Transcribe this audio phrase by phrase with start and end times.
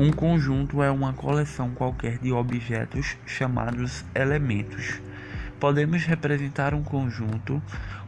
[0.00, 4.98] Um conjunto é uma coleção qualquer de objetos chamados elementos.
[5.60, 7.62] Podemos representar um conjunto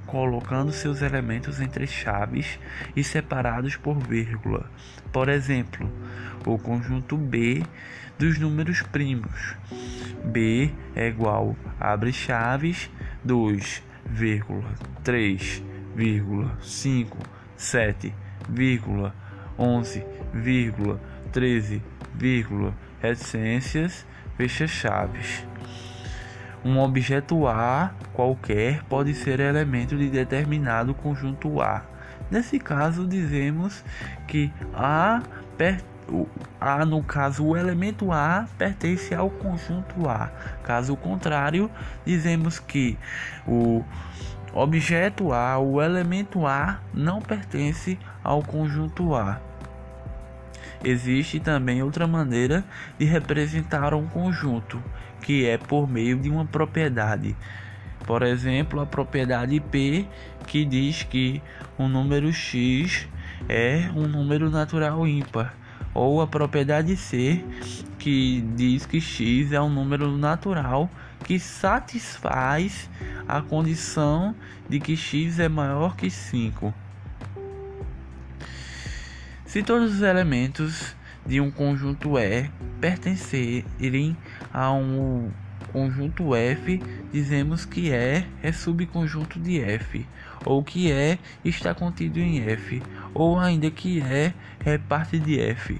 [0.06, 2.58] colocando seus elementos entre chaves
[2.97, 4.71] e separados por vírgula.
[5.13, 5.87] Por exemplo,
[6.47, 7.63] o conjunto B
[8.19, 9.54] dos números primos.
[10.24, 12.88] B é igual abre chaves
[13.22, 13.83] 2,
[15.04, 15.63] 3,
[16.62, 17.19] 5,
[17.55, 18.15] 7,
[19.59, 20.02] 11,
[21.33, 21.83] 13,
[23.01, 25.47] reticências, fecha chaves.
[26.65, 31.83] Um objeto A qualquer pode ser elemento de determinado conjunto A.
[32.31, 33.83] Nesse caso, dizemos
[34.29, 35.23] que A,
[36.61, 40.30] A, no caso, o elemento A pertence ao conjunto A.
[40.63, 41.71] Caso contrário,
[42.05, 42.99] dizemos que
[43.47, 43.83] o
[44.53, 49.41] objeto A, o elemento A, não pertence ao conjunto A.
[50.85, 52.65] Existe também outra maneira
[52.99, 54.83] de representar um conjunto,
[55.21, 57.37] que é por meio de uma propriedade.
[58.05, 60.05] Por exemplo, a propriedade P,
[60.47, 61.41] que diz que
[61.79, 63.09] um número x
[63.49, 65.55] é um número natural ímpar,
[65.94, 67.44] ou a propriedade C,
[67.98, 70.91] que diz que x é um número natural
[71.24, 72.91] que satisfaz
[73.28, 74.34] a condição
[74.69, 76.74] de que x é maior que 5.
[79.53, 82.48] Se todos os elementos de um conjunto E
[82.81, 84.17] pertencerem
[84.50, 85.31] a um
[85.70, 90.06] conjunto F, dizemos que E é subconjunto de F,
[90.47, 94.33] ou que E está contido em F, ou ainda que E
[94.64, 95.70] é parte de F.